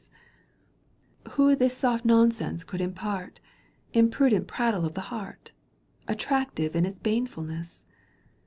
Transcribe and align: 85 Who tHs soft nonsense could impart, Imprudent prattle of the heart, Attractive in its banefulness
85 1.27 1.33
Who 1.35 1.55
tHs 1.55 1.71
soft 1.73 2.05
nonsense 2.05 2.63
could 2.63 2.81
impart, 2.81 3.39
Imprudent 3.93 4.47
prattle 4.47 4.83
of 4.83 4.95
the 4.95 5.13
heart, 5.13 5.51
Attractive 6.07 6.75
in 6.75 6.87
its 6.87 6.97
banefulness 6.97 7.83